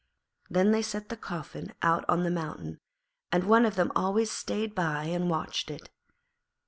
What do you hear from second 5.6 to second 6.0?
it.